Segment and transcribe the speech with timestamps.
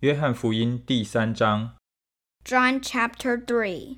[0.00, 1.74] 约翰福音第三章，
[2.44, 3.96] John chapter 3.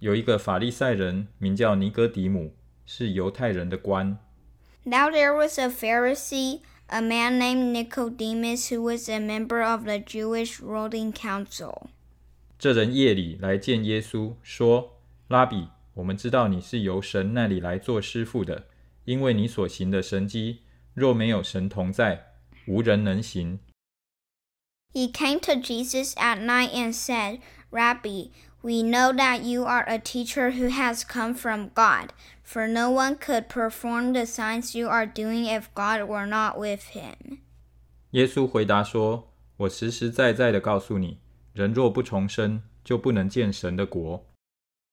[0.00, 2.54] 有一个法利赛人名叫尼哥底母，
[2.84, 4.18] 是犹太人的官。
[4.82, 9.98] Now there was a Pharisee, a man named Nicodemus, who was a member of the
[9.98, 11.88] Jewish ruling council.
[12.58, 18.66] 这人夜里来见耶稣，说：“拉比，我们知道你是由神那里来做师傅的，
[19.04, 20.62] 因为你所行的神迹，
[20.92, 22.32] 若没有神同在，
[22.66, 23.60] 无人能行。
[24.94, 27.38] He came to Jesus at night and said,
[27.70, 32.90] Rabbi, we know that you are a teacher who has come from God, for no
[32.90, 37.38] one could perform the signs you are doing if God were not with him.
[38.10, 41.18] ”耶稣回答说：“我实实在在的告诉你，
[41.52, 44.26] 人若不重生，就不能见神的国。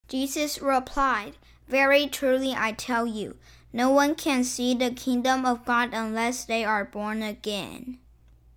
[0.07, 1.33] Jesus replied,
[1.67, 3.37] Very truly I tell you,
[3.71, 7.97] no one can see the kingdom of God unless they are born again.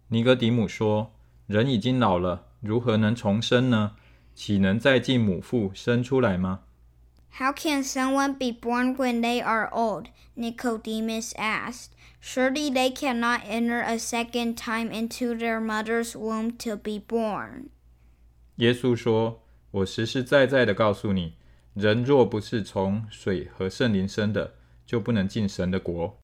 [0.09, 1.13] ”尼哥底母说：“
[1.48, 3.94] 人已经老了，如何能重生呢？
[4.34, 6.62] 岂能再进母腹生出来吗？”
[7.38, 10.08] How can someone be born when they are old?
[10.38, 11.90] Nicodemus asked.
[12.22, 17.68] Surely they cannot enter a second time into their mother's womb to be born.
[18.56, 21.34] 耶稣说：“我实实在在的告诉你，
[21.74, 26.18] 人若不是从水和圣灵生的，就不能进神的国。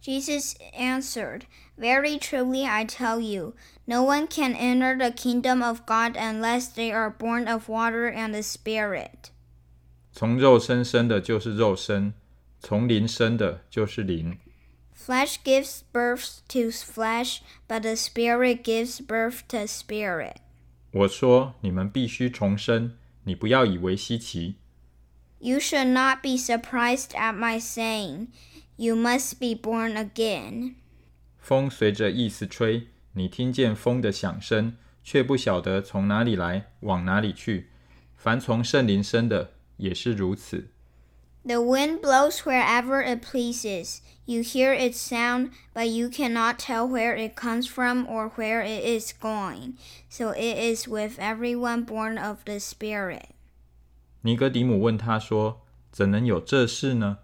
[0.00, 1.46] Jesus answered,
[1.76, 3.54] Very truly I tell you,
[3.86, 8.32] no one can enter the kingdom of God unless they are born of water and
[8.32, 9.30] the Spirit.
[10.12, 12.14] 从肉身生的就是肉身，
[12.60, 14.38] 从灵生的就是灵。
[14.94, 20.36] Flesh gives birth to flesh, but the Spirit gives birth to spirit.
[20.92, 24.54] 我说你们必须重生，你不要以为稀奇。
[25.40, 28.28] You should not be surprised at my saying,
[28.76, 30.74] You must be born again.
[31.38, 37.70] 风随着意思吹，你听见风的响声，却不晓得从哪里来，往哪里去。
[38.16, 40.68] 凡从圣灵生的，也是如此。
[41.44, 44.00] The wind blows wherever it pleases.
[44.24, 48.84] You hear its sound, but you cannot tell where it comes from or where it
[48.84, 49.74] is going.
[50.10, 53.28] So it is with everyone born of the Spirit.
[54.21, 55.61] 尼格迪姆问他说
[55.91, 57.19] ：“怎能有这事呢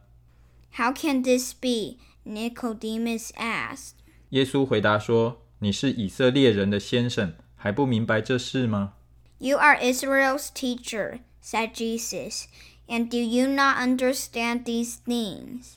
[0.74, 1.98] How can this be?
[2.26, 3.92] Nicodemus asked.？”
[4.30, 8.94] 耶稣回答说：“你是以色列人的先生，还不明白这事吗
[9.38, 12.46] ？You are Israel's teacher, said Jesus.
[12.88, 15.76] And do you not understand these things?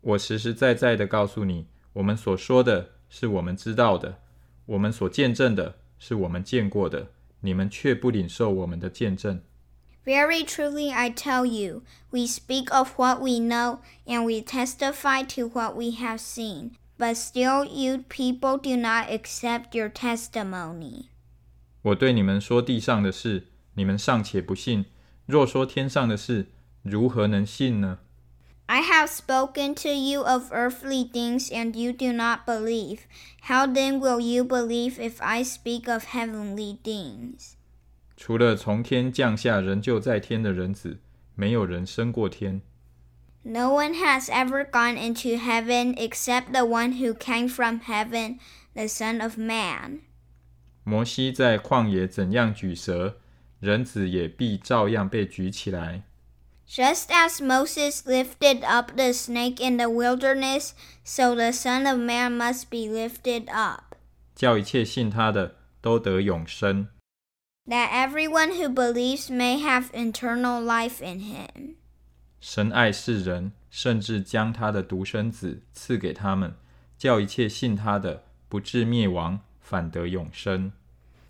[0.00, 4.18] 我实实在在的告诉你，我们所说的是我们知道的，
[4.66, 7.08] 我们所见证的是我们见过的，
[7.40, 9.40] 你们却不领受我们的见证。
[10.05, 15.75] Very truly I tell you, we speak of what we know, and we testify to what
[15.75, 16.71] we have seen.
[16.97, 21.09] But still you people do not accept your testimony.
[21.83, 24.85] 我对你们说地上的事，你们尚且不信；
[25.25, 26.47] 若说天上的事，
[26.83, 27.99] 如何能信呢？
[28.67, 32.99] I have spoken to you of earthly things, and you do not believe.
[33.41, 37.55] How then will you believe if I speak of heavenly things?
[38.16, 41.00] 除了从天降下人就在天的人子，
[41.34, 42.62] 没有人升过天。
[43.42, 48.38] No one has ever gone into heaven except the one who came from heaven,
[48.74, 50.00] the Son of Man.
[50.82, 53.18] 摩西在旷野怎样举蛇，
[53.60, 56.02] 人子也必照样被举起来
[56.68, 60.70] ，Just as Moses lifted up the snake in the wilderness,
[61.04, 63.94] so the Son of Man must be lifted up,
[64.34, 66.88] 叫一切信他的都得永生。
[67.67, 71.75] that everyone who believes may have eternal life in him.
[72.39, 76.55] 神爱世人，甚至将他的独生子赐给他们，
[76.97, 80.71] 叫一切信他的不至灭亡，反得永生。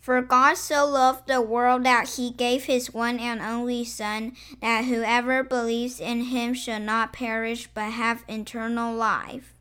[0.04, 4.86] For God so loved the world that he gave his one and only Son, that
[4.86, 9.54] whoever believes in him should not perish but have eternal life.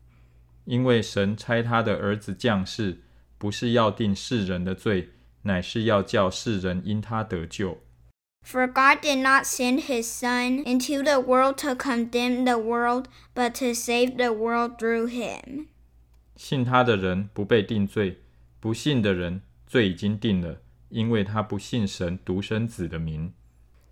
[0.65, 3.01] 因为神差他的儿子降世，
[3.37, 5.09] 不是要定世人的罪，
[5.45, 7.79] 乃是要叫世人因他得救。
[8.43, 13.05] For God did not send his Son into the world to condemn the world,
[13.35, 15.67] but to save the world through him.
[16.35, 18.21] 信他的人不被定罪，
[18.59, 23.33] 不信的人罪已经定了，因为他不信神独生子的名。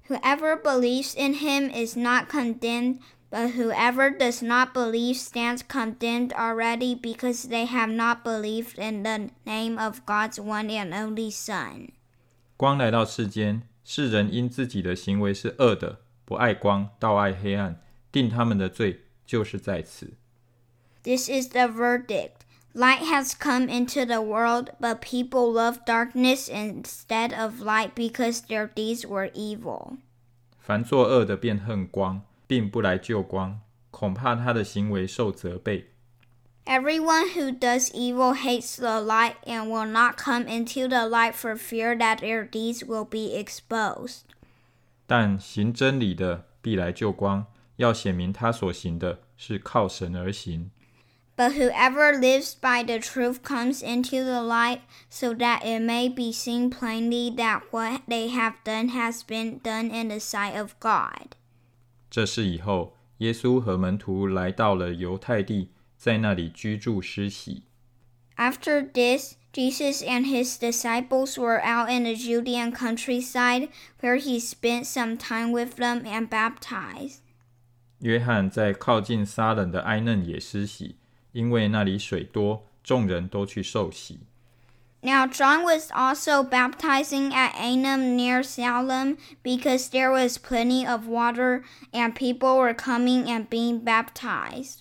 [0.08, 2.98] Whoever believes in him is not condemned,
[3.34, 9.30] but whoever does not believe stands condemned already because they have not believed in the
[9.46, 11.90] name of God's one and only Son.
[12.58, 17.80] 光来到世间，世人因自己的行为是恶的，不爱光，倒爱黑暗，
[18.12, 20.14] 定他们的罪就是在此。
[21.04, 22.42] This is the verdict.
[22.76, 28.68] Light has come into the world, but people love darkness instead of light because their
[28.68, 29.98] deeds were evil.
[30.60, 33.61] 凡作恶的便恨光， 并不来就光，
[33.91, 35.91] 恐怕他的行为受责备。
[36.67, 41.95] Everyone who does evil hates the light and will not come into the light for fear
[41.99, 44.23] that their deeds will be exposed.
[45.07, 47.47] 但行真理的必来就光，
[47.77, 50.71] 要显明他所行的是靠神而行。
[51.37, 56.71] But whoever lives by the truth comes into the light, so that it may be seen
[56.71, 61.35] plainly that what they have done has been done in the sight of God.
[62.15, 67.65] 这事以后，耶稣和门徒来到了犹太地，在那里居住施洗。
[68.37, 73.69] After this, Jesus and his disciples were out in the Judean countryside,
[74.01, 77.17] where he spent some time with them and baptized.
[77.99, 80.95] 约翰在靠近撒冷的埃嫩也施洗，
[81.33, 84.21] 因为那里水多，众人都去受洗。
[85.05, 91.63] Now John was also baptizing at Aenon near Salim because there was plenty of water
[91.93, 94.81] and people were coming and being baptized.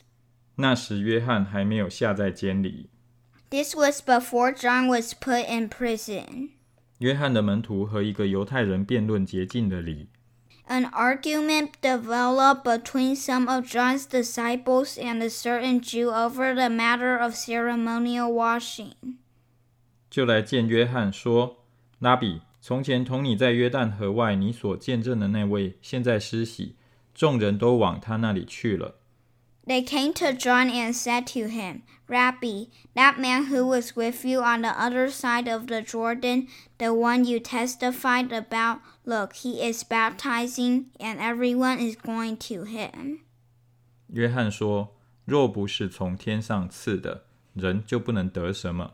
[0.55, 2.89] 那时约翰还没有下在监里。
[3.49, 6.51] This was before John was put in prison.
[10.69, 17.17] An argument developed between some of John's disciples and a certain Jew over the matter
[17.17, 19.17] of ceremonial washing.
[20.13, 21.63] 就来见约翰说
[21.97, 26.75] ：“拉比，从前同你在约旦河外你所见证的那位，现在施洗，
[27.15, 28.99] 众人都往他那里去了。
[29.65, 34.61] They came to John and said to him, Rabbi, that man who was with you on
[34.61, 36.45] the other side of the Jordan,
[36.77, 43.21] the one you testified about, look, he is baptizing, and everyone is going to him.
[44.09, 44.95] 约翰说
[45.25, 47.23] ：“若不是从天上赐的，
[47.55, 48.93] 人就不能得什么。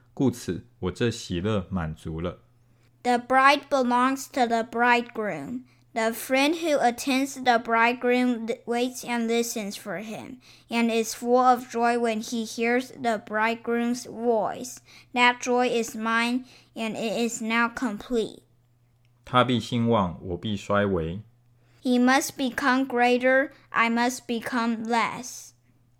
[0.20, 2.38] 故此我这喜乐满足了。
[3.02, 5.62] The bride belongs to the bridegroom.
[5.92, 11.38] The friend who attends the bridegroom th- waits and listens for him, and is full
[11.38, 14.76] of joy when he hears the bridegroom's voice.
[15.14, 18.42] That joy is mine, and it is now complete.
[19.24, 21.22] 他必兴旺，我必衰微。
[21.82, 25.52] He must become greater, I must become less.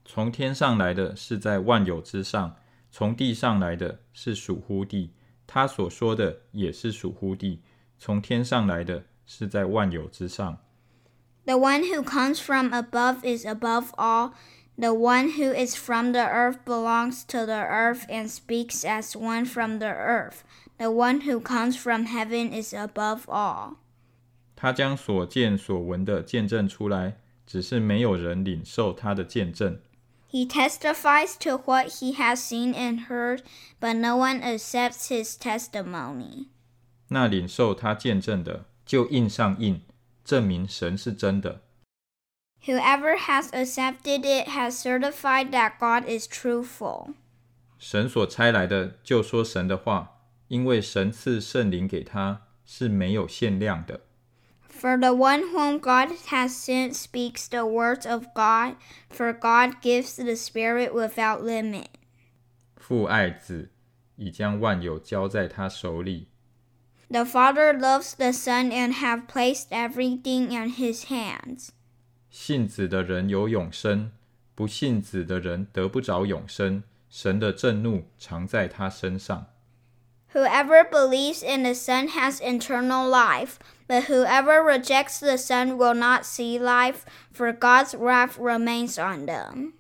[0.04, 2.56] 从天上来的是在万有之上，
[2.91, 5.11] 从地上来的是属乎地。
[5.47, 7.61] 他所说的也是属乎地，
[7.97, 10.59] 从天上来的是在万有之上。
[11.45, 14.33] The one who comes from above is above all.
[14.77, 19.45] The one who is from the earth belongs to the earth and speaks as one
[19.45, 20.43] from the earth.
[20.77, 23.75] The one who comes from heaven is above all.
[24.55, 29.79] 他将所见所闻的见证出来，只是没有人领受他的见证。
[30.30, 33.42] He testifies to what he has seen and heard,
[33.80, 36.48] but no one accepts his testimony.
[37.08, 39.80] 那领受他见证的，就印上印，
[40.25, 41.62] 证明神是真的。
[42.66, 47.14] Whoever has accepted it has certified that God is truthful.
[47.78, 54.00] 神所差来的，就说神的话，因为神赐圣灵给他，是没有限量的。
[54.80, 58.76] For the one whom God has sent speaks the words of God,
[59.08, 61.88] for God gives the Spirit without limit.
[62.76, 63.70] 父爱子，
[64.16, 66.28] 已将万有交在他手里。
[67.08, 71.70] The Father loves the Son and have placed everything in his hands.
[72.28, 74.12] 信子的人有永生，
[74.54, 76.82] 不信子的人得不着永生。
[77.08, 79.46] 神的震怒常在他身上。
[80.33, 86.25] Whoever believes in the Son has eternal life, but whoever rejects the Son will not
[86.25, 89.73] see life, for God's wrath remains on them.